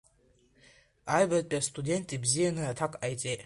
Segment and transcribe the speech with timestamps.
[1.15, 3.39] Аҩбатәи астудент ибзианы аҭак ҟаиҵеит.